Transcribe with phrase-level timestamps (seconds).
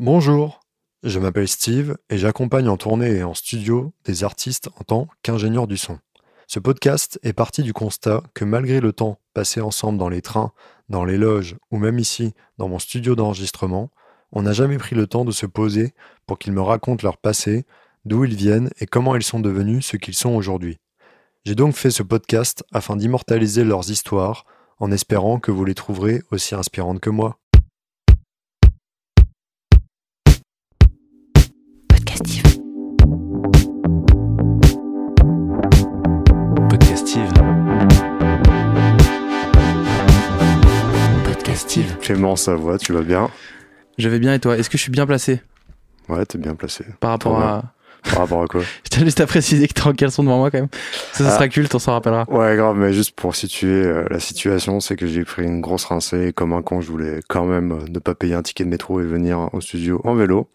[0.00, 0.60] Bonjour,
[1.02, 5.66] je m'appelle Steve et j'accompagne en tournée et en studio des artistes en tant qu'ingénieur
[5.66, 5.98] du son.
[6.46, 10.52] Ce podcast est parti du constat que malgré le temps passé ensemble dans les trains,
[10.88, 13.90] dans les loges ou même ici dans mon studio d'enregistrement,
[14.30, 15.94] on n'a jamais pris le temps de se poser
[16.26, 17.66] pour qu'ils me racontent leur passé,
[18.04, 20.78] d'où ils viennent et comment ils sont devenus ce qu'ils sont aujourd'hui.
[21.44, 24.44] J'ai donc fait ce podcast afin d'immortaliser leurs histoires
[24.78, 27.40] en espérant que vous les trouverez aussi inspirantes que moi.
[42.08, 43.28] Clément Savoie, tu vas bien
[43.98, 44.56] Je vais bien et toi?
[44.56, 45.42] Est-ce que je suis bien placé?
[46.08, 46.86] Ouais, t'es bien placé.
[47.00, 47.74] par rapport à.
[48.02, 48.62] Par rapport à quoi?
[48.84, 50.68] Je tiens juste à préciser que t'es en caleçon devant moi quand même.
[51.12, 51.34] Ça, ça Ah.
[51.34, 52.24] sera culte, on s'en rappellera.
[52.30, 55.84] Ouais, grave, mais juste pour situer euh, la situation, c'est que j'ai pris une grosse
[55.84, 56.32] rincée.
[56.34, 59.02] Comme un con, je voulais quand même euh, ne pas payer un ticket de métro
[59.02, 60.48] et venir au studio en vélo.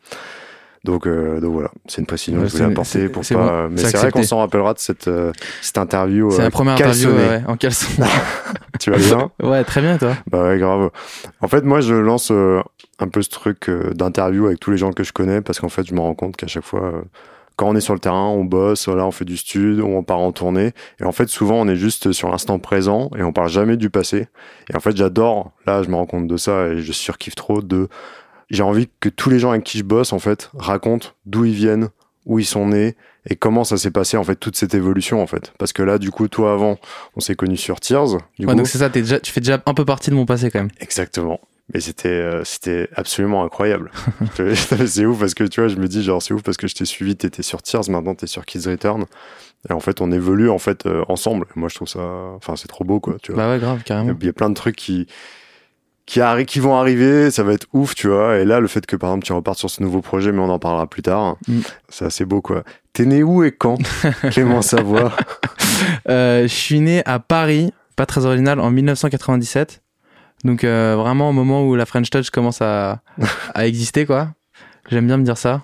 [0.84, 3.36] Donc, euh, donc voilà, c'est une précision que je voulais apporter pour pas.
[3.36, 5.32] bon, euh, mais c'est vrai qu'on s'en rappellera de cette, euh,
[5.62, 6.30] cette interview.
[6.32, 8.04] C'est euh, la première interview ouais, en caleçon.
[8.80, 9.32] Tu vas bien?
[9.42, 10.90] Ouais, très bien toi Bah ouais, grave.
[11.42, 12.62] En fait, moi, je lance euh,
[13.00, 15.70] un peu ce truc euh, d'interview avec tous les gens que je connais parce qu'en
[15.70, 17.02] fait, je me rends compte qu'à chaque fois, euh,
[17.56, 20.20] quand on est sur le terrain, on bosse, voilà, on fait du stud, on part
[20.20, 20.74] en tournée.
[21.00, 23.90] Et en fait, souvent, on est juste sur l'instant présent et on parle jamais du
[23.90, 24.28] passé.
[24.72, 27.62] Et en fait, j'adore, là, je me rends compte de ça et je surkiffe trop
[27.62, 27.88] de.
[28.54, 31.54] J'ai envie que tous les gens avec qui je bosse, en fait, racontent d'où ils
[31.54, 31.90] viennent,
[32.26, 32.96] où ils sont nés
[33.30, 35.54] et comment ça s'est passé, en fait, toute cette évolution, en fait.
[35.58, 36.78] Parce que là, du coup, toi, avant,
[37.16, 38.18] on s'est connus sur Tears.
[38.38, 40.26] Du Ouais, coup, donc c'est ça, déjà, tu fais déjà un peu partie de mon
[40.26, 40.72] passé quand même.
[40.80, 41.40] Exactement.
[41.74, 43.90] Mais c'était euh, c'était absolument incroyable.
[44.86, 46.76] c'est ouf parce que tu vois, je me dis genre c'est ouf parce que je
[46.76, 49.06] t'ai suivi, t'étais sur Tears, maintenant t'es sur Kids Return.
[49.70, 51.46] Et en fait, on évolue en fait euh, ensemble.
[51.56, 52.02] Moi, je trouve ça,
[52.36, 53.16] enfin, c'est trop beau quoi.
[53.24, 54.14] Tu vois, Bah ouais, grave, il carrément.
[54.22, 55.08] y a plein de trucs qui
[56.06, 58.38] qui, qui vont arriver, ça va être ouf, tu vois.
[58.38, 60.50] Et là, le fait que par exemple tu repartes sur ce nouveau projet, mais on
[60.50, 61.60] en parlera plus tard, Mm.
[61.90, 62.64] c'est assez beau quoi.
[62.94, 63.78] T'es né où et quand
[64.32, 65.12] Clément Savoie?
[66.10, 69.82] Euh, je suis né à Paris, pas très original, en 1997.
[70.44, 73.02] Donc euh, vraiment au moment où la French Touch commence à,
[73.54, 74.30] à exister, quoi.
[74.90, 75.62] J'aime bien me dire ça.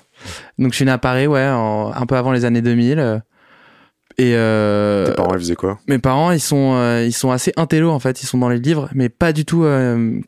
[0.57, 2.99] Donc je suis né à Paris, ouais, en- un peu avant les années 2000.
[2.99, 3.19] euh,
[4.17, 5.79] Et euh, Tes parents ils faisaient quoi?
[5.87, 8.23] mes parents, ils sont, euh, ils sont assez intello en fait.
[8.23, 10.19] Ils sont dans les livres, mais pas du tout euh,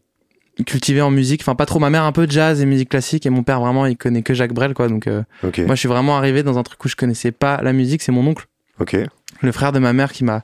[0.66, 1.42] cultivés en musique.
[1.42, 1.80] Enfin, pas trop.
[1.80, 4.34] Ma mère un peu jazz et musique classique, et mon père vraiment, il connaît que
[4.34, 4.88] Jacques Brel, quoi.
[4.88, 5.60] Donc euh, Ok.
[5.60, 8.02] moi, je suis vraiment arrivé dans un truc où je connaissais pas la musique.
[8.02, 8.46] C'est mon oncle
[8.80, 8.96] Ok.
[9.42, 10.44] le frère de ma mère qui m'a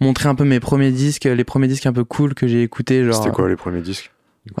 [0.00, 3.04] montré un peu mes premiers disques, les premiers disques un peu cool que j'ai écoutés.
[3.04, 4.10] Genre, C'était quoi les premiers disques?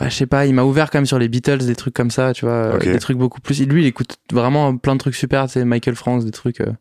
[0.00, 2.10] ouais, Je sais pas, il m'a ouvert quand même sur les Beatles, des trucs comme
[2.10, 2.88] ça, tu vois, euh, Ok.
[2.90, 3.60] des trucs beaucoup plus.
[3.66, 6.72] Lui, il écoute vraiment plein de trucs super, c'est Michael Franks, des trucs euh,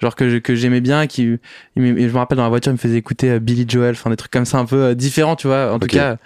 [0.00, 1.38] genre que que j'aimais bien, qui, il
[1.76, 4.16] je me rappelle dans la voiture, il me faisait écouter euh, Billy Joel, enfin des
[4.16, 5.72] trucs comme ça un peu euh, différents, tu vois.
[5.72, 6.16] En tout cas,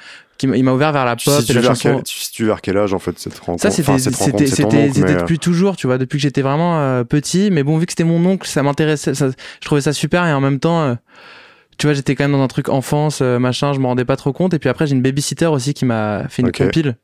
[0.42, 1.94] il m'a ouvert vers la Tu pop et situes la chanson.
[1.96, 3.62] quel- tu vers quel âge en fait cette rencontre?
[3.62, 7.50] Ça, c'était, depuis toujours, tu vois, depuis que j'étais vraiment euh, petit.
[7.50, 10.40] Mais bon, vu que c'était mon oncle, ça m'intéressait, je trouvais ça super et en
[10.40, 10.94] même temps, euh,
[11.78, 14.16] tu vois, j'étais quand même dans un truc enfance, euh, machin, je me rendais pas
[14.16, 14.54] trop compte.
[14.54, 16.58] Et puis après, j'ai une babysitter aussi qui m'a fait une Ok.
[16.58, 16.96] compile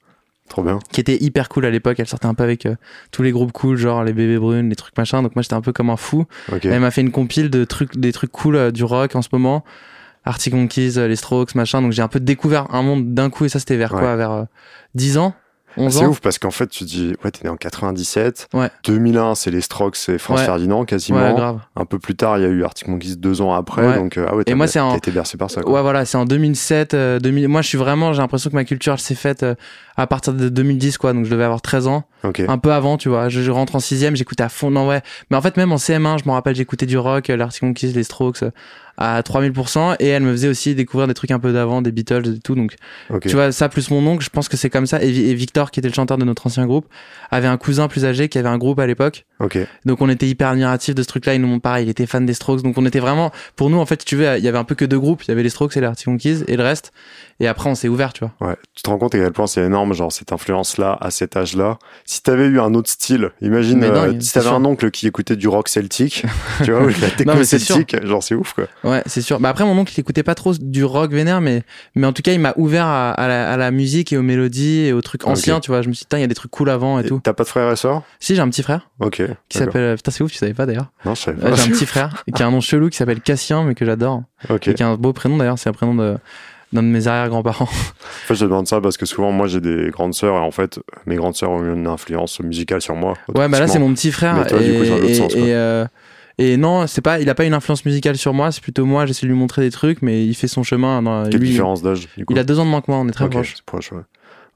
[0.49, 0.78] Trop bien.
[0.93, 1.97] qui était hyper cool à l'époque.
[1.99, 2.75] Elle sortait un peu avec euh,
[3.10, 5.22] tous les groupes cool, genre les bébés brunes, les trucs machin.
[5.22, 6.26] Donc moi, j'étais un peu comme un fou.
[6.62, 9.22] Et Elle m'a fait une compile de trucs, des trucs cool euh, du rock en
[9.22, 9.65] ce moment.
[10.28, 11.83] Arctic Monkeys, euh, les Strokes, machin.
[11.83, 13.44] Donc j'ai un peu découvert un monde d'un coup.
[13.44, 14.00] Et ça, c'était vers Ouais.
[14.00, 14.44] quoi Vers euh,
[14.94, 15.34] 10 ans?
[15.77, 18.49] 11 C'est ouf parce qu'en fait, tu dis, ouais, t'es né en 97.
[18.53, 18.69] Ouais.
[18.84, 20.44] 2001, c'est les Strokes, c'est France Ouais.
[20.47, 21.21] Ferdinand quasiment.
[21.21, 21.61] Ouais, grave.
[21.77, 23.94] Un peu plus tard, il y a eu Arctic Monkeys deux ans après.
[23.97, 25.61] Donc, euh, ah ouais, Et moi, c'est en- été bercé par ça.
[25.62, 25.72] Quoi.
[25.75, 27.47] Ouais, voilà, c'est en 2007, euh, 2000.
[27.49, 29.55] Moi, je suis vraiment, j'ai l'impression que ma culture, s'est faite euh,
[29.99, 31.13] à partir de 2010, quoi.
[31.13, 32.05] Donc, je devais avoir 13 ans.
[32.23, 32.41] Ok.
[32.47, 33.29] Un peu avant, tu vois.
[33.29, 34.71] Je, je rentre en sixième, j'écoutais à fond.
[34.71, 35.03] Non, ouais.
[35.31, 37.93] Mais en fait, même en CM1, je me rappelle, j'écoutais du rock, euh, l'Arctic Monkeys,
[37.93, 38.51] les Strokes, euh,
[38.97, 39.97] à 3000%.
[39.99, 42.55] Et elle me faisait aussi découvrir des trucs un peu d'avant, des Beatles et tout.
[42.55, 42.77] Donc,
[43.23, 45.03] tu vois, ça plus mon oncle, je pense que c'est comme ça.
[45.03, 46.87] Et Victor, qui était le chanteur de notre ancien groupe,
[47.33, 49.27] avait un cousin plus âgé qui avait un groupe à l'époque.
[49.41, 49.59] Ok.
[49.84, 51.34] Donc on était hyper admiratifs de ce truc-là.
[51.34, 52.62] Ils nous pareil, il était fan des Strokes.
[52.62, 54.75] Donc on était vraiment, pour nous en fait, tu veux, il y avait un peu
[54.75, 55.22] que deux groupes.
[55.25, 56.93] Il y avait les Strokes et les Arctic Monkeys et le reste.
[57.41, 58.49] Et après on s'est ouvert, tu vois.
[58.49, 58.56] Ouais.
[58.75, 61.78] Tu te rends compte à quel point c'est énorme, genre cette influence-là, à cet âge-là.
[62.04, 65.37] Si t'avais eu un autre style, imagine Mais euh, si t'avais un oncle qui écoutait
[65.37, 66.25] du rock celtique,
[66.64, 67.61] tu vois, ou de la techno sûr.
[67.61, 68.64] celtique, genre c'est ouf quoi.
[68.82, 69.38] Ouais, c'est sûr.
[69.38, 71.62] Bah après mon oncle il écoutait pas trop du rock vénère, mais
[71.94, 74.23] mais en tout cas il m'a ouvert à, à la, à la musique et aux
[74.23, 75.82] mélodies et aux trucs anciens, tu vois.
[75.82, 77.20] Je me suis dit, il y a des trucs cool avant et, Et tout.
[77.23, 78.02] T'as pas de frère et sœur?
[78.19, 79.23] Si j'ai un petit frère Ok.
[79.49, 80.91] Qui s'appelle, putain c'est ouf, tu savais pas d'ailleurs.
[81.05, 81.57] Non, je savais Ouais, pas.
[81.57, 84.23] j'ai un petit frère qui a un nom chelou qui s'appelle Cassien, mais que j'adore.
[84.67, 86.17] Et qui a un beau prénom d'ailleurs, c'est un prénom de
[86.71, 87.65] d'un de mes arrière-grands-parents.
[87.65, 90.51] En fait, je demande ça parce que souvent, moi, j'ai des grandes sœurs et en
[90.51, 93.15] fait, mes grandes sœurs ont eu une influence musicale sur moi.
[93.35, 94.35] Ouais, bah là c'est mon petit frère.
[94.37, 95.41] Mais toi, et, du coup, c'est dans l'autre et, sens, quoi.
[95.43, 95.87] et, euh,
[96.37, 98.53] et non, c'est pas, il a pas une influence musicale sur moi.
[98.53, 99.07] C'est plutôt moi.
[99.07, 101.01] J'essaie de lui montrer des trucs, mais il fait son chemin.
[101.01, 103.01] Dans, Quelle lui, différence d'âge il a deux ans de moins que moi.
[103.01, 103.55] On est très Ok, proches.
[103.65, 104.03] proche, ouais.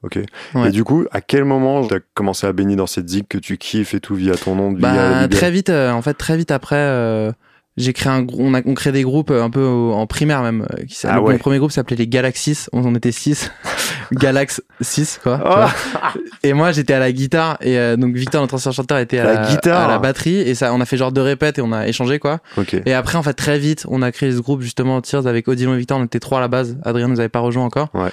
[0.03, 0.19] Ok.
[0.65, 3.37] Et du coup, à quel moment tu as commencé à baigner dans cette zig que
[3.37, 7.33] tu kiffes et tout via ton nom bah, Très vite, en fait, très vite après
[7.75, 11.07] j'ai créé un on a on crée des groupes un peu en primaire même qui
[11.07, 13.51] ah le premier groupe s'appelait les Galaxies on en était six.
[14.11, 16.09] Galax 6 quoi oh.
[16.43, 19.23] et moi j'étais à la guitare et euh, donc Victor notre ancien chanteur était à
[19.23, 21.71] la, guitare à la batterie et ça on a fait genre deux répètes et on
[21.71, 22.39] a échangé quoi.
[22.85, 25.73] Et après en fait très vite on a créé ce groupe justement Tears avec Odilon
[25.73, 25.97] et Victor.
[25.97, 26.77] On était trois à la base.
[26.83, 27.89] Adrien nous avait pas rejoint encore.
[27.93, 28.09] Ouais.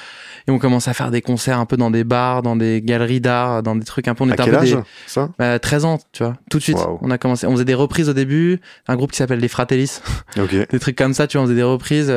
[0.51, 3.21] Et on commence à faire des concerts un peu dans des bars dans des galeries
[3.21, 4.77] d'art dans des trucs un peu on était à quel âge,
[5.07, 5.31] ça?
[5.39, 8.09] Bah, 13 ans tu vois tout de suite on a commencé on faisait des reprises
[8.09, 10.01] au début un groupe qui s'appelle les Fratellis
[10.71, 12.13] des trucs comme ça tu vois on faisait des reprises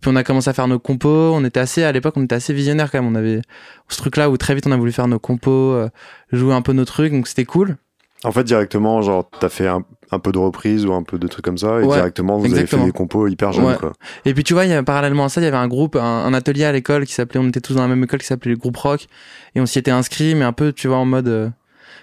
[0.00, 1.32] puis on a commencé à faire nos compos.
[1.34, 3.10] On était assez, à l'époque, on était assez visionnaire quand même.
[3.10, 3.42] On avait
[3.88, 5.90] ce truc-là où très vite on a voulu faire nos compos, euh,
[6.32, 7.76] jouer un peu nos trucs, donc c'était cool.
[8.24, 9.84] En fait, directement, genre, t'as fait un,
[10.18, 12.82] peu de reprises ou un peu de trucs comme ça, et directement, vous avez fait
[12.84, 13.92] des compos hyper jeunes, quoi.
[14.24, 16.34] Et puis, tu vois, y a, parallèlement à ça, il y avait un groupe, un,
[16.34, 18.56] atelier à l'école qui s'appelait, on était tous dans la même école qui s'appelait le
[18.56, 19.06] groupe rock,
[19.54, 21.48] et on s'y était inscrit, mais un peu, tu vois, en mode, euh,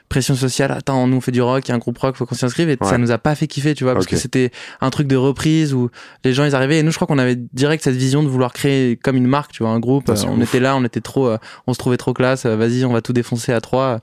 [0.10, 0.72] pression sociale.
[0.72, 2.46] Attends, nous on fait du rock, il y a un groupe rock, faut qu'on s'y
[2.46, 2.70] inscrive.
[2.70, 4.52] Et ça nous a pas fait kiffer, tu vois, parce que c'était
[4.82, 5.90] un truc de reprise où
[6.24, 6.80] les gens ils arrivaient.
[6.80, 9.52] Et nous, je crois qu'on avait direct cette vision de vouloir créer comme une marque,
[9.52, 10.12] tu vois, un groupe.
[10.28, 11.38] on était là, on était trop, euh,
[11.68, 12.46] on se trouvait trop classe.
[12.46, 14.00] Euh, vas-y, on va tout défoncer à trois.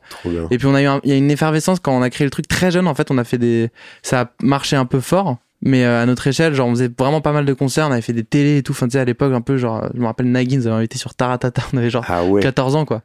[0.51, 2.31] Et puis on a eu, il y a une effervescence quand on a créé le
[2.31, 2.87] truc très jeune.
[2.87, 3.71] En fait, on a fait des,
[4.03, 7.23] ça a marché un peu fort mais euh, à notre échelle genre on faisait vraiment
[7.23, 9.05] pas mal de concerts on avait fait des télés et tout enfin tu sais à
[9.05, 11.89] l'époque un peu genre je me rappelle Nagin nous avait invité sur Taratata on avait
[11.89, 13.01] genre 14 ah ans quoi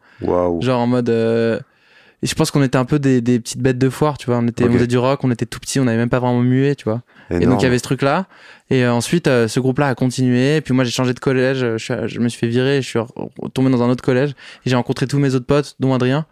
[0.59, 1.09] genre en mode
[2.21, 4.37] et je pense qu'on était un peu des, des, petites bêtes de foire, tu vois.
[4.39, 6.41] On était, on faisait du rock, on était tout petits, on n'avait même pas vraiment
[6.41, 7.01] mué, tu vois.
[7.31, 8.25] Et donc il y avait ce truc-là.
[8.69, 10.57] Et euh, ensuite, euh, ce groupe-là a continué.
[10.57, 11.77] Et puis moi, j'ai changé de collège.
[11.77, 12.81] Je, je, me suis fait virer.
[12.81, 12.99] Je suis
[13.53, 14.31] tombé dans un autre collège.
[14.65, 16.25] Et j'ai rencontré tous mes autres potes, dont Adrien,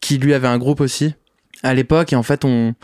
[0.00, 1.14] qui lui avait un groupe aussi
[1.62, 2.12] à l'époque.
[2.12, 2.74] Et en fait, on,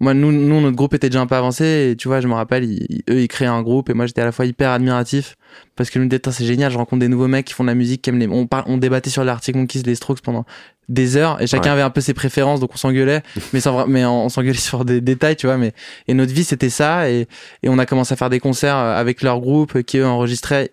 [0.00, 1.90] moi, nous, nous, notre groupe était déjà un peu avancé.
[1.92, 2.64] Et tu vois, je me rappelle,
[3.10, 3.90] eux, ils créaient un groupe.
[3.90, 5.36] Et moi, j'étais à la fois hyper admiratif.
[5.76, 6.72] Parce que nous, c'est génial.
[6.72, 8.26] Je rencontre des nouveaux mecs qui font de la musique, qui aiment les.
[8.26, 10.46] On, on débattait sur l'Arctic Monkeys, les Strokes pendant
[10.88, 14.04] des heures et chacun avait un peu ses préférences donc on s'engueulait mais sans mais
[14.04, 15.72] on, s'engueulait sur des détails tu vois mais
[16.08, 17.28] et notre vie c'était ça et,
[17.62, 20.72] et on a commencé à faire des concerts euh, avec leur groupe qui eux enregistraient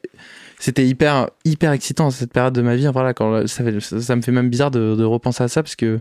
[0.58, 4.32] c'était hyper hyper excitant cette période de ma vie voilà quand ça, ça me fait
[4.32, 6.00] même bizarre de, de repenser à ça parce que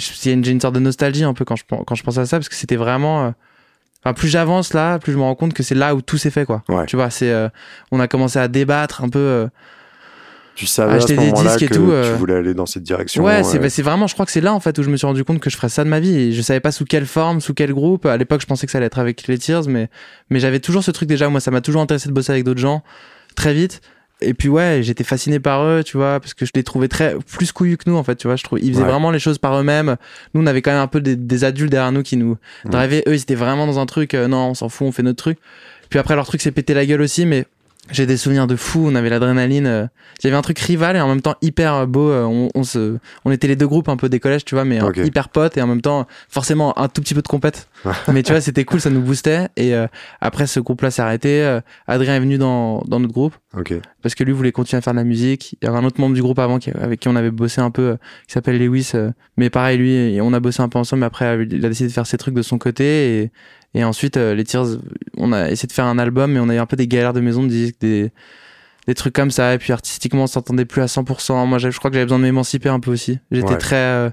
[0.00, 2.38] j'ai une, une sorte de nostalgie un peu quand je quand je pense à ça
[2.38, 3.30] parce que c'était vraiment euh,
[4.02, 6.30] Enfin, plus j'avance là, plus je me rends compte que c'est là où tout s'est
[6.30, 6.62] fait, quoi.
[6.86, 7.50] Tu vois, c'est, euh,
[7.92, 9.46] on a commencé à débattre un peu
[10.60, 13.24] tu savais à ce moment-là que tout, tu voulais aller dans cette direction.
[13.24, 15.06] Ouais, c'est bah, vraiment, je crois que c'est là en fait où je me suis
[15.06, 16.14] rendu compte que je ferais ça de ma vie.
[16.14, 18.04] Et je savais pas sous quelle forme, sous quel groupe.
[18.04, 19.88] À l'époque, je pensais que ça allait être avec les Tears, mais
[20.28, 21.30] mais j'avais toujours ce truc déjà.
[21.30, 22.82] Moi, ça m'a toujours intéressé de bosser avec d'autres gens
[23.36, 23.80] très vite.
[24.22, 27.16] Et puis ouais, j'étais fasciné par eux, tu vois, parce que je les trouvais très
[27.36, 28.36] plus couillus que nous en fait, tu vois.
[28.36, 29.96] Je trouve ils faisaient vraiment les choses par eux-mêmes.
[30.34, 33.02] Nous, on avait quand même un peu des, adultes derrière nous qui nous drivaient.
[33.06, 34.14] Eux, ils étaient vraiment dans un truc.
[34.14, 35.38] Euh, non, on s'en fout, on fait notre truc.
[35.88, 37.46] Puis après, leur truc s'est pété la gueule aussi, mais
[37.90, 39.66] j'ai des souvenirs de fou, on avait l'adrénaline.
[39.66, 39.86] Euh,
[40.22, 42.10] il y avait un truc rival et en même temps hyper euh, beau.
[42.10, 44.64] Euh, on, on, se, on était les deux groupes un peu des collèges, tu vois,
[44.64, 47.68] mais hyper potes et en même temps forcément un tout petit peu de compète.
[48.12, 49.48] mais tu vois, c'était cool, ça nous boostait.
[49.56, 49.72] Et
[50.20, 51.60] après, ce groupe-là s'est arrêté.
[51.86, 53.34] Adrien est venu dans, dans notre groupe
[54.02, 55.56] parce que lui voulait continuer à faire de la musique.
[55.60, 57.60] Il y avait un autre membre du groupe avant qui, avec qui on avait bossé
[57.60, 57.96] un peu,
[58.26, 58.92] qui s'appelle Lewis.
[59.36, 61.00] mais pareil, lui, on a bossé un peu ensemble.
[61.00, 63.32] Mais après, il a décidé de faire ses trucs de son côté et
[63.74, 64.66] et ensuite, euh, les Tears,
[65.16, 67.12] on a essayé de faire un album, mais on a eu un peu des galères
[67.12, 68.10] de maison, des, des,
[68.86, 69.54] des trucs comme ça.
[69.54, 71.46] Et puis artistiquement, on s'entendait plus à 100%.
[71.46, 73.18] Moi, je crois que j'avais besoin de m'émanciper un peu aussi.
[73.30, 74.10] J'étais très euh,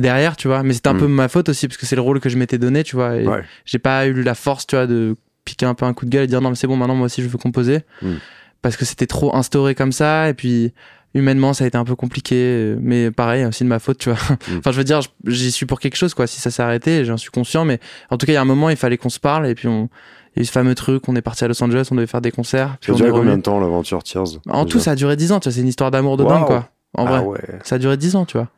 [0.00, 0.62] derrière, tu vois.
[0.62, 0.98] Mais c'était un mm.
[0.98, 3.16] peu ma faute aussi, parce que c'est le rôle que je m'étais donné, tu vois.
[3.16, 3.26] Et
[3.64, 6.24] j'ai pas eu la force, tu vois, de piquer un peu un coup de gueule
[6.24, 7.80] et dire non, mais c'est bon, maintenant, moi aussi, je veux composer.
[8.02, 8.14] Mm.
[8.62, 10.28] Parce que c'était trop instauré comme ça.
[10.28, 10.72] Et puis,
[11.14, 14.18] humainement ça a été un peu compliqué mais pareil aussi de ma faute tu vois
[14.18, 14.58] mm.
[14.58, 17.16] enfin je veux dire j'y suis pour quelque chose quoi si ça s'est arrêté j'en
[17.16, 17.80] suis conscient mais
[18.10, 19.68] en tout cas il y a un moment il fallait qu'on se parle et puis
[19.68, 19.88] on
[20.36, 22.06] il y a eu ce fameux truc on est parti à Los Angeles on devait
[22.06, 24.94] faire des concerts ça a duré combien de temps l'aventure Tears en tout ça a
[24.94, 27.40] duré 10 ans tu vois c'est une histoire d'amour de dingue quoi en ah vrai
[27.64, 28.48] ça a duré 10 ans tu vois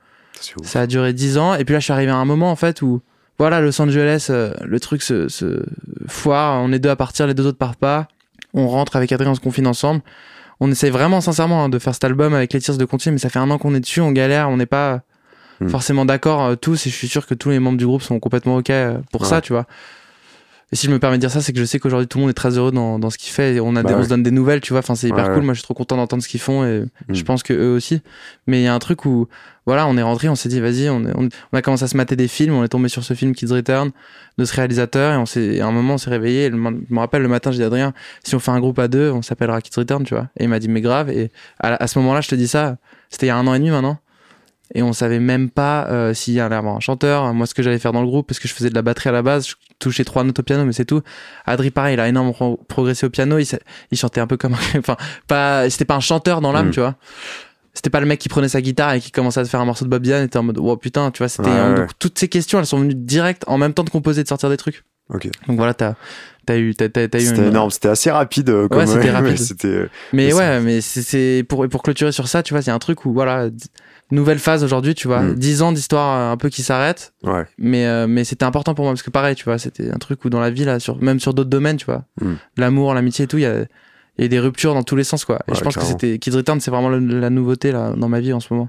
[0.62, 2.56] ça a duré 10 ans et puis là je suis arrivé à un moment en
[2.56, 3.02] fait où
[3.38, 5.64] voilà Los Angeles euh, le truc se, se
[6.08, 8.08] foire on est deux à partir les deux autres partent pas
[8.54, 10.02] on rentre avec Adrien on se confine ensemble
[10.60, 13.18] on essaie vraiment sincèrement hein, de faire cet album avec les tirs de continuer, mais
[13.18, 15.00] ça fait un an qu'on est dessus, on galère, on n'est pas
[15.60, 15.68] hmm.
[15.68, 18.20] forcément d'accord euh, tous, et je suis sûr que tous les membres du groupe sont
[18.20, 19.66] complètement ok euh, pour ça, tu vois.
[20.72, 22.22] Et si je me permets de dire ça, c'est que je sais qu'aujourd'hui tout le
[22.22, 23.54] monde est très heureux dans, dans ce qu'il fait.
[23.54, 24.78] Et on a bah on se donne des nouvelles, tu vois.
[24.78, 25.42] Enfin, c'est hyper cool.
[25.42, 27.14] Moi, je suis trop content d'entendre ce qu'ils font et hmm.
[27.14, 28.02] je pense que eux aussi.
[28.46, 29.26] Mais il y a un truc où,
[29.66, 32.14] voilà, on est rentré, on s'est dit, vas-y, on, on, a commencé à se mater
[32.14, 32.54] des films.
[32.54, 33.90] On est tombé sur ce film Kids Return
[34.38, 36.50] de ce réalisateur et on s'est, à un moment, on s'est réveillé.
[36.50, 39.10] je me rappelle le matin, j'ai dit Adrien, si on fait un groupe à deux,
[39.10, 40.28] on s'appellera Kids Return, tu vois.
[40.38, 41.10] Et il m'a dit, mais grave.
[41.10, 42.76] Et à, à ce moment-là, je te dis ça,
[43.08, 43.98] c'était il y a un an et demi maintenant
[44.74, 47.78] et on savait même pas euh, s'il y avoir un chanteur, moi ce que j'allais
[47.78, 49.54] faire dans le groupe, parce que je faisais de la batterie à la base, je
[49.78, 51.02] touchais trois notes au piano, mais c'est tout.
[51.44, 53.46] Adri pareil, il a énormément progressé au piano, il,
[53.90, 54.96] il chantait un peu comme, enfin
[55.26, 56.72] pas, c'était pas un chanteur dans l'âme, mm.
[56.72, 56.94] tu vois.
[57.74, 59.84] c'était pas le mec qui prenait sa guitare et qui commençait à faire un morceau
[59.84, 61.74] de Bob Dylan et était en mode oh putain tu vois c'était Ouais, ouais.
[61.74, 64.50] donc, toutes ces questions elles sont venues direct en même temps de composer de sortir
[64.50, 65.28] des trucs Ok.
[65.48, 65.94] donc voilà t'as
[66.48, 68.50] as eu t'as, t'as- t'as eu C'était une- énorme, c'était assez rapide.
[68.50, 69.38] euh, Comme Ouais, c'était mais rapide.
[69.38, 72.60] c'était, euh, mais Mais ouais mais c'est, c'est pour pour clôturer sur ça tu vois
[72.62, 73.48] c'est un truc où voilà
[74.10, 75.34] nouvelle phase aujourd'hui tu vois Mm.
[75.36, 77.44] 10 ans d'histoire euh, un peu qui s'arrête ouais.
[77.58, 80.24] mais euh, mais c'était important pour moi parce que pareil tu vois c'était un truc
[80.24, 82.32] où dans la vie là sur même sur d'autres domaines tu vois Mm.
[82.56, 83.60] l'amour l'amitié et tout il y a
[84.18, 85.84] il y a des ruptures dans tous les sens quoi et Ouais, je pense que
[85.84, 88.68] c'était Kids Return c'est vraiment le- la nouveauté là dans ma vie en ce moment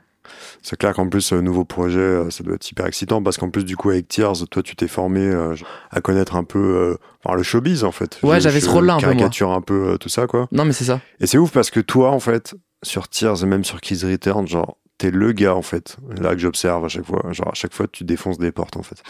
[0.61, 3.49] C'est clair qu'en plus, ce nouveau projet, euh, ça doit être hyper excitant parce qu'en
[3.49, 5.55] plus, du coup, avec Tears, toi, tu t'es formé euh,
[5.89, 8.19] à connaître un peu euh, enfin, le showbiz, en fait.
[8.23, 10.47] Ouais, j'avais ce rôle-là un peu, caricature un peu euh, tout ça, quoi.
[10.51, 13.45] non mais c'est ça Et c'est ouf parce que toi, en fait, sur Tears et
[13.45, 17.05] même sur Kids Return, genre, t'es le gars, en fait, là que j'observe à chaque
[17.05, 17.23] fois.
[17.31, 19.01] Genre, à chaque fois, tu défonces des portes, en fait.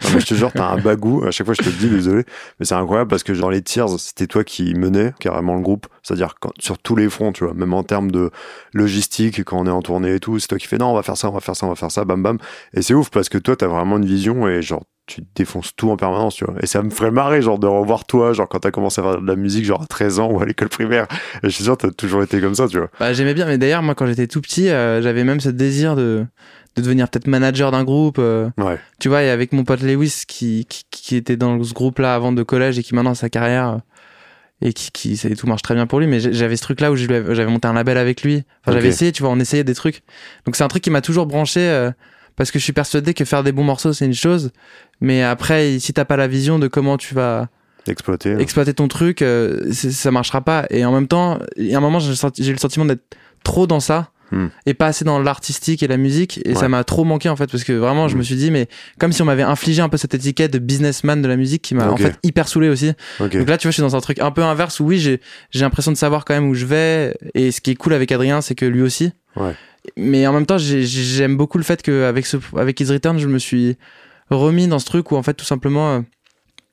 [0.00, 1.24] je te jure, t'as un bagou.
[1.24, 2.22] À chaque fois, je te dis, désolé.
[2.60, 5.88] Mais c'est incroyable parce que dans les Tears, c'était toi qui menais carrément le groupe.
[6.04, 8.30] C'est-à-dire sur tous les fronts, tu vois, même en termes de
[8.72, 11.02] logistique, quand on est en tournée et tout, c'est toi qui fais non, on va
[11.02, 12.38] faire ça, on va faire ça, on va faire ça, bam bam.
[12.74, 15.90] Et c'est ouf parce que toi, t'as vraiment une vision et genre, tu défonces tout
[15.90, 16.54] en permanence, tu vois.
[16.62, 19.20] Et ça me ferait marrer, genre, de revoir toi, genre, quand t'as commencé à faire
[19.20, 21.06] de la musique, genre, à 13 ans ou à l'école primaire.
[21.42, 22.88] Et je suis sûr, t'as toujours été comme ça, tu vois.
[23.00, 25.96] Bah, j'aimais bien, mais d'ailleurs, moi, quand j'étais tout petit, euh, j'avais même ce désir
[25.96, 26.24] de,
[26.76, 28.16] de devenir peut-être manager d'un groupe.
[28.20, 28.78] euh, Ouais.
[29.00, 32.32] tu vois, et avec mon pote Lewis qui, qui, qui était dans ce groupe-là avant
[32.32, 33.78] de collège et qui maintenant sa carrière euh,
[34.64, 36.06] et qui, qui ça et tout marche très bien pour lui.
[36.06, 38.44] Mais j'avais ce truc-là où je lui avais- j'avais monté un label avec lui.
[38.64, 40.02] Enfin, j'avais essayé, tu vois, on essayait des trucs.
[40.46, 41.90] Donc c'est un truc qui m'a toujours branché euh,
[42.36, 44.50] parce que je suis persuadé que faire des bons morceaux c'est une chose,
[45.00, 47.48] mais après, si t'as pas la vision de comment tu vas
[47.88, 48.36] Exploité.
[48.38, 50.66] exploiter ton truc, euh, ça marchera pas.
[50.70, 52.12] Et en même temps, il y a un moment, j'ai
[52.48, 53.02] eu le sentiment d'être
[53.44, 54.46] trop dans ça Hmm.
[54.64, 56.40] et pas assez dans l'artistique et la musique.
[56.46, 58.18] Et ça m'a trop manqué en fait, parce que vraiment, je Hmm.
[58.18, 58.66] me suis dit, mais
[58.98, 61.74] comme si on m'avait infligé un peu cette étiquette de businessman de la musique qui
[61.74, 62.92] m'a en fait hyper saoulé aussi.
[63.20, 63.36] Ok.
[63.36, 65.20] Donc là, tu vois, je suis dans un truc un peu inverse où oui, j'ai
[65.50, 67.14] j'ai l'impression de savoir quand même où je vais.
[67.34, 69.12] Et ce qui est cool avec Adrien, c'est que lui aussi.
[69.36, 69.52] Ouais.
[69.96, 73.26] Mais en même temps, j'ai- j'aime beaucoup le fait qu'avec ce, avec His Return, je
[73.28, 73.76] me suis
[74.30, 76.00] remis dans ce truc où en fait, tout simplement, euh,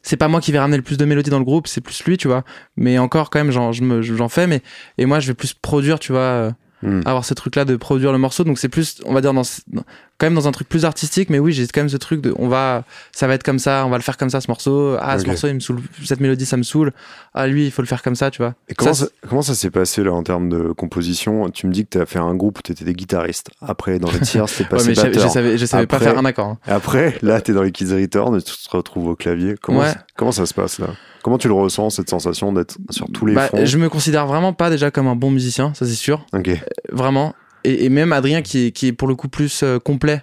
[0.02, 2.04] c'est pas moi qui vais ramener le plus de mélodies dans le groupe, c'est plus
[2.06, 2.44] lui, tu vois.
[2.78, 4.62] Mais encore, quand même, j'en j'en fais, mais
[4.98, 7.02] et moi, je vais plus produire, tu vois, Hmm.
[7.06, 8.46] avoir ce truc-là de produire le morceau.
[8.46, 11.38] Donc c'est plus, on va dire, dans, quand même dans un truc plus artistique, mais
[11.38, 13.90] oui, j'ai quand même ce truc de, on va, ça va être comme ça, on
[13.90, 14.96] va le faire comme ça, ce morceau.
[15.02, 16.94] Ah, ce morceau, il me saoule, cette mélodie, ça me saoule.
[17.34, 18.54] Ah, lui, il faut le faire comme ça, tu vois.
[18.70, 21.50] Et comment Ça, ça, comment ça s'est passé là en termes de composition?
[21.50, 23.50] Tu me dis que tu as fait un groupe où tu étais des guitaristes.
[23.62, 26.18] Après, dans les tiers, c'était Ouais, passé mais je, savais, je savais pas Après- faire
[26.18, 26.48] un accord.
[26.48, 26.58] hein.
[26.66, 29.56] Après, là, tu es dans les Kids Return et tu te retrouves au clavier.
[29.62, 29.94] Comment, Ouais.
[30.16, 30.88] comment ça se passe là?
[31.24, 33.66] Comment tu le ressens, cette sensation d'être sur tous les Bah, fronts?
[33.66, 36.26] je me considère vraiment pas déjà comme un bon musicien, ça c'est sûr.
[36.34, 36.50] Ok.
[36.92, 37.34] Vraiment.
[37.64, 40.22] Et, et même Adrien qui est, qui est pour le coup plus euh, complet,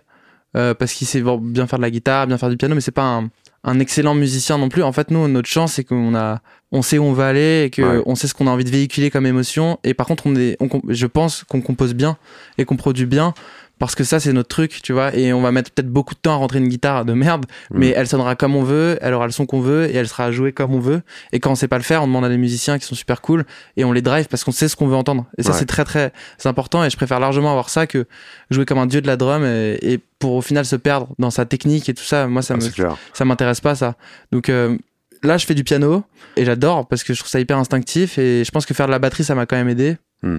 [0.57, 2.91] euh, parce qu'il sait bien faire de la guitare, bien faire du piano, mais c'est
[2.93, 3.29] pas un,
[3.65, 4.83] un excellent musicien non plus.
[4.83, 6.41] En fait, nous, notre chance, c'est qu'on a,
[6.73, 8.03] on sait où on va aller et que Ouais.
[8.07, 9.79] on sait ce qu'on a envie de véhiculer comme émotion.
[9.85, 12.17] Et par contre, on est, on, je pense qu'on compose bien
[12.57, 13.35] et qu'on produit bien.
[13.79, 15.15] Parce que ça, c'est notre truc, tu vois.
[15.15, 17.79] Et on va mettre peut-être beaucoup de temps à rentrer une guitare de merde, Mm.
[17.79, 20.31] mais elle sonnera comme on veut, elle aura le son qu'on veut et elle sera
[20.33, 21.03] jouée comme on veut.
[21.33, 23.21] Et quand on sait pas le faire, on demande à des musiciens qui sont super
[23.21, 23.45] cool
[23.77, 25.27] et on les drive parce qu'on sait ce qu'on veut entendre.
[25.37, 25.59] Et ça, Ouais.
[25.59, 26.11] c'est très très
[26.47, 26.85] important.
[26.85, 28.07] Et je préfère largement avoir ça que
[28.51, 31.31] jouer comme un dieu de la drum et, et pour au final se perdre dans
[31.31, 32.27] sa technique et tout ça.
[32.29, 32.97] Moi, ça Ah, me, c'est clair.
[33.13, 33.97] ça m'intéresse pas ça.
[34.33, 34.75] Donc euh,
[35.23, 36.03] là, je fais du piano
[36.37, 38.93] et j'adore parce que je trouve ça hyper instinctif et je pense que faire de
[38.93, 39.99] la batterie, ça m'a quand même aidé.
[40.23, 40.39] Hmm.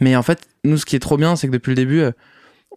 [0.00, 2.12] Mais en fait, nous, ce qui est trop bien, c'est que depuis le début, euh,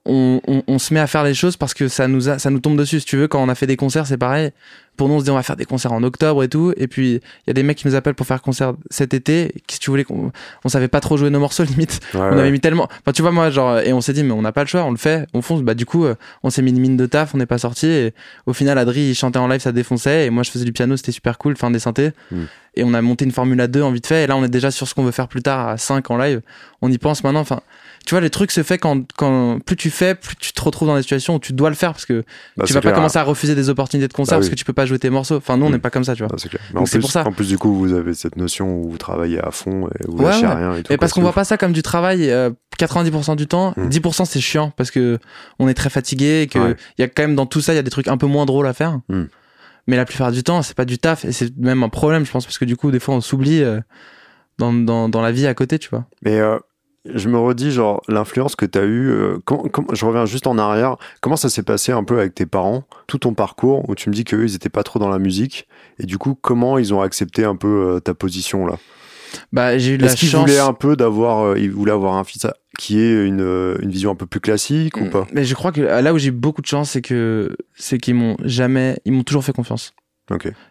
[0.06, 2.50] on, on- on se met à faire les choses parce que ça nous, a, ça
[2.50, 3.00] nous tombe dessus.
[3.00, 4.52] Si tu veux, quand on a fait des concerts, c'est pareil.
[4.98, 6.74] Pour nous, on se dit on va faire des concerts en octobre et tout.
[6.76, 9.54] Et puis, il y a des mecs qui nous appellent pour faire concert cet été.
[9.66, 10.32] Que tu voulais qu'on
[10.66, 12.40] on savait pas trop jouer nos morceaux limite Ouais, on ouais.
[12.42, 14.52] avait mis tellement enfin tu vois moi genre et on s'est dit mais on n'a
[14.52, 16.72] pas le choix on le fait on fonce bah du coup euh, on s'est mis
[16.72, 18.14] une mine de taf on n'est pas sorti et
[18.46, 20.98] au final Adri il chantait en live ça défonçait et moi je faisais du piano
[20.98, 22.44] c'était super cool enfin des synthés Mm.
[22.76, 24.72] et on a monté une Formule 2 en vite fait et là on est déjà
[24.72, 26.42] sur ce qu'on veut faire plus tard à 5 en live
[26.82, 27.62] on y pense maintenant enfin
[28.06, 30.88] tu vois les trucs se fait quand, quand plus tu fais plus tu te retrouves
[30.88, 32.24] dans des situations où tu dois le faire parce que
[32.58, 34.66] Bah, tu vas pas commencer à refuser des opportunités de concert Bah parce que tu
[34.66, 35.74] peux pas jouer tes morceaux enfin nous on Mm.
[35.74, 37.28] n'est pas comme ça tu vois Ah, c'est Donc en, c'est plus, pour ça.
[37.28, 40.18] en plus, du coup, vous avez cette notion où vous travaillez à fond et vous
[40.18, 40.54] Ouais, lâchez ouais.
[40.56, 40.92] rien et tout.
[40.94, 43.88] Et parce qu'on voit pas ça comme du travail euh, 90% du temps, Mm.
[43.90, 45.20] 10% c'est chiant parce que
[45.60, 46.76] on est très fatigué et que Ouais.
[46.98, 48.28] il y a quand même dans tout ça, il y a des trucs un peu
[48.28, 49.00] moins drôles à faire.
[49.10, 49.24] Mm.
[49.88, 52.32] Mais la plupart du temps, c'est pas du taf et c'est même un problème, je
[52.32, 53.80] pense, parce que du coup, des fois, on s'oublie euh,
[54.60, 56.06] dans, dans, dans la vie à côté, tu vois.
[56.22, 56.60] Mais euh,
[57.06, 60.48] je me redis, genre, l'influence que tu as eue, euh, comment- comment- je reviens juste
[60.48, 63.96] en arrière, comment ça s'est passé un peu avec tes parents, tout ton parcours, où
[63.96, 65.68] tu me dis qu'eux, ils étaient pas trop dans la musique,
[66.00, 68.78] et du coup, comment ils ont accepté un peu euh, ta position là?
[69.54, 70.42] Bah, j'ai eu de la Est-ce qu'ils chance.
[70.42, 73.90] voulaient un peu d'avoir, euh, ils voulaient avoir un fils à- qui ait une, une
[73.92, 75.10] vision un peu plus classique ou Mm.
[75.12, 75.28] pas?
[75.34, 78.16] Mais je crois que là où j'ai eu beaucoup de chance, c'est que c'est qu'ils
[78.16, 79.94] m'ont jamais, ils m'ont toujours fait confiance.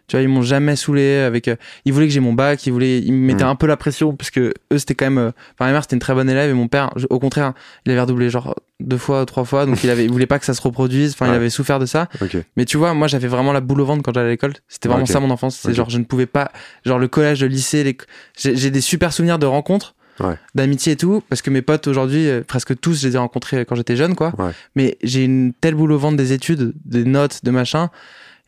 [0.07, 1.47] Tu vois, ils m'ont jamais saoulé avec.
[1.47, 3.47] euh, ils voulaient que j'ai mon bac, ils voulaient, ils me mettaient Mm.
[3.49, 5.17] un peu la pression parce que eux c'était quand même.
[5.17, 7.53] euh, Enfin, ma mère c'était une très bonne élève et mon père, au contraire,
[7.85, 10.45] il avait redoublé genre deux fois, trois fois, donc il avait, il voulait pas que
[10.45, 11.11] ça se reproduise.
[11.13, 12.07] Enfin, il avait souffert de ça.
[12.55, 14.53] Mais tu vois, moi j'avais vraiment la boule au ventre quand j'allais à l'école.
[14.69, 15.57] C'était vraiment ça mon enfance.
[15.61, 16.51] C'est genre je ne pouvais pas,
[16.85, 17.97] genre le collège, le lycée, les...
[18.37, 20.35] j'ai j'ai des super souvenirs de rencontres, Ouais.
[20.53, 23.63] d'amitié et tout, parce que mes potes aujourd'hui, euh, presque tous, je les ai rencontrés
[23.63, 24.33] quand j'étais jeune, quoi.
[24.37, 24.51] Ouais.
[24.75, 27.89] Mais j'ai une telle boule au ventre des études, des notes, de machin.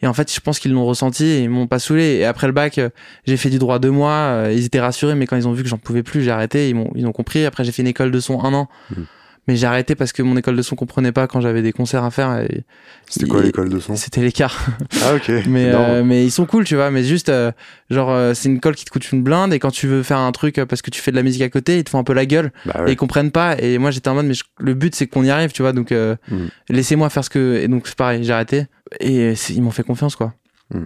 [0.01, 2.15] Et en fait, je pense qu'ils l'ont ressenti et ils m'ont pas saoulé.
[2.15, 2.89] Et après le bac, euh,
[3.25, 4.11] j'ai fait du droit deux mois.
[4.13, 6.69] euh, Ils étaient rassurés, mais quand ils ont vu que j'en pouvais plus, j'ai arrêté.
[6.69, 7.45] Ils m'ont, ils ont compris.
[7.45, 8.67] Après, j'ai fait une école de son un an.
[8.95, 9.05] Mhm.
[9.47, 12.03] Mais j'ai arrêté parce que mon école de son comprenait pas quand j'avais des concerts
[12.03, 12.39] à faire.
[12.41, 12.63] Et
[13.09, 13.95] C'était quoi Et- l'école de son?
[13.95, 14.55] c'était l'écart.
[15.03, 15.31] Ah ok.
[15.47, 16.91] Mais, euh, mais ils sont cool, tu vois.
[16.91, 17.51] Mais juste, euh,
[17.89, 19.51] genre, euh, c'est une colle qui te coûte une blinde.
[19.51, 21.41] Et quand tu veux faire un truc euh, parce que tu fais de la musique
[21.41, 22.51] à côté, ils te font un peu la gueule.
[22.67, 22.91] Bah Et ouais.
[22.93, 23.55] ils comprennent pas.
[23.59, 25.73] Et moi, j'étais en mode, mais je- le but, c'est qu'on y arrive, tu vois.
[25.73, 26.35] Donc, euh, Mm.
[26.69, 27.59] laissez-moi faire ce que.
[27.63, 28.67] Et donc, c'est pareil, j'ai arrêté.
[28.99, 30.33] Et ils m'ont fait confiance, quoi.
[30.73, 30.83] Mm.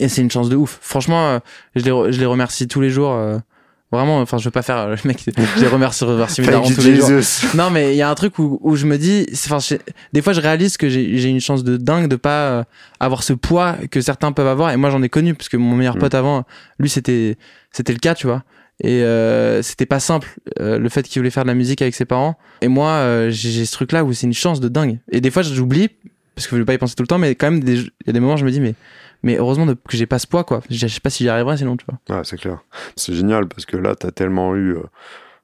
[0.00, 0.78] Et c'est une chance de ouf.
[0.80, 1.38] Franchement, euh,
[1.74, 3.12] je, les je les remercie tous les jours.
[3.12, 3.38] euh,
[3.90, 5.24] vraiment, enfin, je veux pas faire euh, le mec.
[5.56, 7.08] Je les remercie, remercie mes tous les jours.
[7.54, 9.76] Non, mais il y a un truc où, où je me dis, c'est- enfin,
[10.12, 12.64] des fois, je réalise que j'ai j'ai une chance de dingue de pas
[13.00, 14.70] avoir ce poids que certains peuvent avoir.
[14.70, 16.00] Et moi, j'en ai connu parce que mon meilleur Mm.
[16.00, 16.44] pote avant,
[16.78, 17.36] lui, c'était
[17.72, 18.44] c'était le cas, tu vois.
[18.84, 20.28] Et euh, c'était pas simple
[20.60, 22.36] euh, le fait qu'il voulait faire de la musique avec ses parents.
[22.60, 25.00] Et moi, euh, j'ai j'ai ce truc-là où c'est une chance de dingue.
[25.10, 25.88] Et des fois, j'oublie
[26.38, 28.06] parce que je vais pas y penser tout le temps, mais quand même, des- il
[28.06, 28.74] y a des moments, où je me dis, mais
[29.24, 30.60] mais heureusement de- que j'ai pas ce poids, quoi.
[30.70, 32.16] Je sais pas si j'y arriverai sinon, tu vois.
[32.16, 32.58] Ouais, c'est clair.
[32.94, 34.82] C'est génial parce que là, t'as tellement eu euh,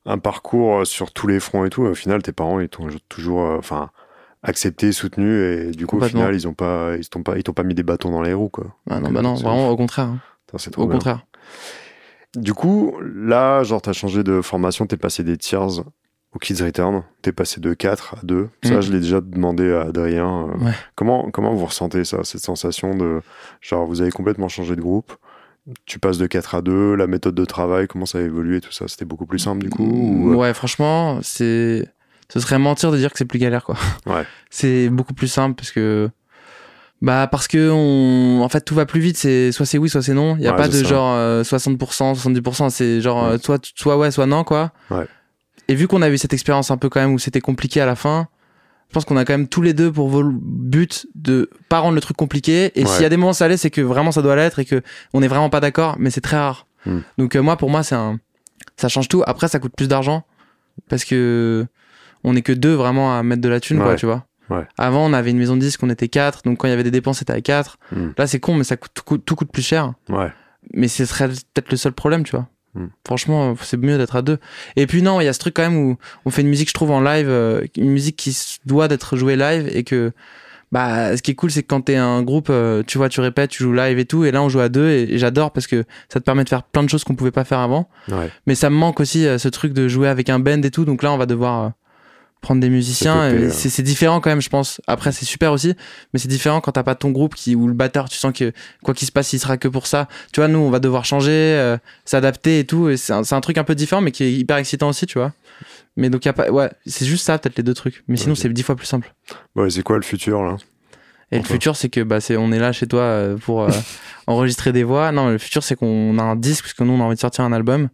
[0.06, 1.82] un parcours euh, sur tous les fronts et tout.
[1.82, 3.90] Au final, tes parents, ils t'ont toujours, euh, enfin,
[4.44, 7.52] accepté, soutenu et du coup, au final, ils ont pas, ils t'ont pas, ils t'ont
[7.52, 8.66] pas mis des bâtons dans les roues, quoi.
[8.88, 10.06] Ah non, Donc, bah non, vraiment, au contraire.
[10.06, 10.20] hein.
[10.70, 10.94] Trop Au bien.
[10.94, 11.26] contraire.
[12.36, 15.66] Du coup, là, genre, t'as changé de formation, t'es passé des tiers
[16.34, 18.48] au Kids Return, t'es passé de 4 à 2.
[18.64, 18.80] Ça, Mm.
[18.82, 20.48] je l'ai déjà demandé à Adrien.
[20.48, 20.72] euh, Ouais.
[20.96, 23.20] Comment, comment vous ressentez ça, cette sensation de,
[23.60, 25.12] genre, vous avez complètement changé de groupe,
[25.86, 28.72] tu passes de 4 à 2, la méthode de travail, comment ça a évolué, tout
[28.72, 31.88] ça, c'était beaucoup plus simple du coup ou, euh, Ouais, franchement, c'est.
[32.32, 33.76] Ce serait mentir de dire que c'est plus galère, quoi.
[34.06, 34.24] Ouais.
[34.50, 36.08] C'est beaucoup plus simple parce que.
[37.02, 38.42] Bah, parce que on...
[38.42, 39.18] en fait, tout va plus vite.
[39.18, 40.36] C'est soit c'est oui, soit c'est non.
[40.36, 40.84] Il y a Ouais, pas de ça.
[40.88, 42.70] genre euh, 60%, 70%.
[42.70, 43.34] C'est genre Ouais.
[43.34, 44.72] euh, soit, soit ouais, soit non, quoi.
[44.90, 45.06] Ouais.
[45.68, 47.86] Et vu qu'on a eu cette expérience un peu quand même où c'était compliqué à
[47.86, 48.28] la fin,
[48.88, 51.94] je pense qu'on a quand même tous les deux pour vol- but de pas rendre
[51.94, 52.70] le truc compliqué.
[52.78, 52.88] Et Ouais.
[52.88, 54.82] s'il y a des moments l'est, c'est que vraiment ça doit l'être et que
[55.14, 56.66] on est vraiment pas d'accord, mais c'est très rare.
[56.86, 57.00] Hmm.
[57.18, 58.18] Donc euh, moi, pour moi, c'est un,
[58.76, 59.22] ça change tout.
[59.26, 60.24] Après, ça coûte plus d'argent
[60.88, 61.66] parce que
[62.24, 64.26] on est que deux vraiment à mettre de la thune, quoi, tu vois.
[64.50, 64.66] Ouais.
[64.76, 66.82] Avant, on avait une maison de disques, on était quatre, donc quand il y avait
[66.84, 67.78] des dépenses, c'était à quatre.
[67.92, 68.10] Hmm.
[68.18, 69.94] Là, c'est con, mais ça coûte, tout, coûte- tout coûte plus cher.
[70.10, 70.30] Ouais.
[70.74, 72.46] Mais ce serait peut-être le seul problème, tu vois.
[72.74, 72.86] Hmm.
[73.06, 74.38] Franchement, c'est mieux d'être à deux.
[74.76, 76.68] Et puis non, il y a ce truc quand même où on fait une musique,
[76.68, 80.12] je trouve, en live, euh, une musique qui doit d'être jouée live et que,
[80.74, 83.20] bah, ce qui est cool, c'est que quand t'es un groupe, euh, tu vois, tu
[83.20, 85.68] répètes, tu joues live et tout, et là on joue à deux et, j'adore parce
[85.68, 87.88] que ça te permet de faire plein de choses qu'on pouvait pas faire avant.
[88.10, 88.28] Ouais.
[88.48, 90.84] Mais ça me manque aussi euh, ce truc de jouer avec un band et tout,
[90.84, 91.68] donc là on va devoir euh,
[92.44, 93.28] prendre des musiciens.
[93.28, 93.50] Et euh.
[93.50, 94.80] C'est c'est différent quand même, je pense.
[94.86, 95.74] Après, c'est super aussi,
[96.12, 98.52] mais c'est différent quand t'as pas ton groupe qui ou le batteur, tu sens que
[98.84, 100.06] quoi qu'il se passe, il sera que pour ça.
[100.32, 102.88] Tu vois, nous, on va devoir changer, euh, s'adapter et tout.
[102.88, 105.06] Et c'est un, c'est un truc un peu différent, mais qui est hyper excitant aussi,
[105.06, 105.32] tu vois.
[105.96, 108.04] Mais donc, y a pas, ouais, c'est juste ça, peut-être les deux trucs.
[108.06, 109.12] Mais sinon, c'est dix fois plus simple.
[109.56, 110.56] Ouais, c'est quoi le futur là?
[111.32, 113.70] Et le futur, c'est que bah, c'est, on est là chez toi euh, pour euh,
[114.26, 115.10] enregistrer des voix.
[115.10, 117.16] Non, mais le futur, c'est qu'on a un disque, parce que nous, on a envie
[117.16, 117.88] de sortir un album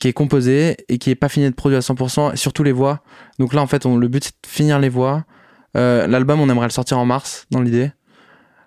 [0.00, 2.72] qui est composé et qui est pas fini de produire à 100%, et surtout les
[2.72, 3.00] voix.
[3.38, 5.24] Donc là, en fait, on, le but, c'est de finir les voix.
[5.76, 7.92] Euh, l'album, on aimerait le sortir en mars, dans l'idée.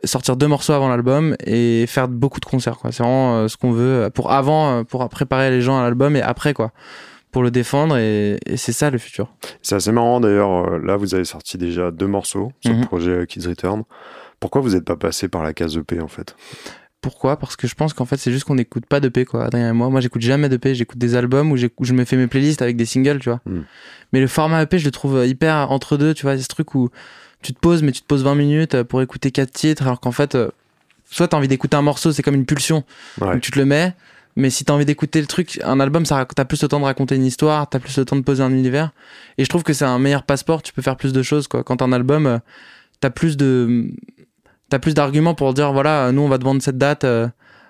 [0.06, 2.92] Sortir deux morceaux avant l'album et faire beaucoup de concerts, quoi.
[2.92, 6.16] C'est vraiment euh, ce qu'on veut pour avant, euh, pour préparer les gens à l'album
[6.18, 6.72] et après, quoi.
[7.32, 9.34] Pour le défendre et, et c'est ça le futur.
[9.62, 12.82] C'est assez marrant d'ailleurs, euh, là vous avez sorti déjà deux morceaux sur Mhm.
[12.82, 13.84] le projet euh, Kids Return.
[14.40, 16.36] Pourquoi vous n'êtes pas passé par la case EP en fait?
[17.04, 19.70] Pourquoi Parce que je pense qu'en fait, c'est juste qu'on n'écoute pas d'EP, quoi, Adrien
[19.70, 19.90] et moi.
[19.90, 22.86] Moi, j'écoute jamais d'EP, j'écoute des albums où, je me fais mes playlists avec des
[22.86, 23.42] singles, tu vois.
[23.46, 23.60] Mm.
[24.14, 26.38] Mais le format EP, je le trouve euh, hyper entre deux, tu vois.
[26.38, 26.90] C'est ce truc où
[27.42, 30.00] tu te poses, mais tu te poses 20 minutes euh, pour écouter quatre titres, alors
[30.00, 30.50] qu'en fait, euh,
[31.04, 32.86] soit t'as envie d'écouter un morceau, c'est comme une pulsion,
[33.20, 33.34] Ouais.
[33.34, 33.94] donc tu te le mets.
[34.38, 36.86] Mais si t'as envie d'écouter le truc, un album, ça, t'as plus le temps de
[36.86, 38.92] raconter une histoire, t'as plus le temps de poser un univers.
[39.38, 41.64] Et je trouve que c'est un meilleur passeport, tu peux faire plus de choses, quoi.
[41.66, 42.40] Quand t'as un album,
[43.02, 43.92] t'as plus de,
[44.70, 47.28] t'as plus d'arguments pour dire, voilà, nous, on va te vendre cette date, euh,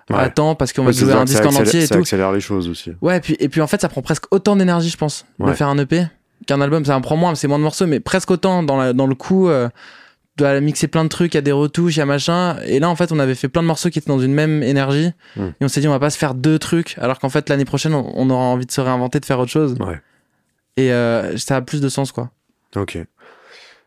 [0.10, 0.18] Ouais.
[0.18, 1.86] à temps parce qu'on Ouais, va jouer ça un que disque ça en entier et
[1.86, 2.02] ça tout.
[2.02, 2.92] accélère les choses aussi.
[3.02, 5.54] Ouais, et puis, et puis en fait, ça prend presque autant d'énergie, je pense, de
[5.54, 6.06] faire un EP
[6.46, 6.84] qu'un album.
[6.84, 9.16] Ça en prend moins, c'est moins de morceaux, mais presque autant dans, la, dans le
[9.16, 9.48] coup.
[9.48, 9.70] Euh,
[10.36, 12.58] tu dois mixer plein de trucs, il y a des retouches, il y a machin.
[12.66, 14.62] Et là, en fait, on avait fait plein de morceaux qui étaient dans une même
[14.62, 15.12] énergie.
[15.38, 15.42] Mm.
[15.62, 17.64] Et on s'est dit, on va pas se faire deux trucs, alors qu'en fait, l'année
[17.66, 19.76] prochaine, on, on aura envie de se réinventer, de faire autre chose.
[19.80, 20.02] Ouais.
[20.76, 22.30] Et euh, ça a plus de sens, quoi.
[22.76, 22.98] Ok.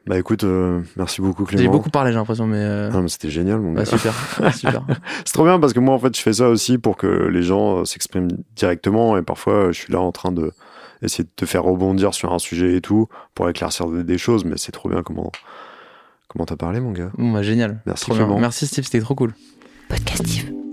[0.06, 1.62] Bah écoute, euh, merci beaucoup Clément.
[1.62, 2.58] J'ai beaucoup parlé, j'ai l'impression, mais.
[2.60, 3.84] euh, Ah, mais c'était génial, mon gars.
[3.84, 4.14] super,
[4.54, 4.82] super.
[5.24, 7.42] C'est trop bien parce que moi, en fait, je fais ça aussi pour que les
[7.42, 10.52] gens euh, s'expriment directement et parfois, je suis là en train de
[11.02, 14.56] essayer de te faire rebondir sur un sujet et tout pour éclaircir des, choses, mais
[14.56, 15.30] c'est trop bien comment
[16.28, 17.10] comment t'as parlé, mon gars.
[17.18, 17.80] Bon, bah, génial.
[17.84, 18.24] Merci Trop bien.
[18.24, 18.40] Clément.
[18.40, 19.34] Merci Steve, c'était trop cool.
[19.88, 20.65] Podcastive.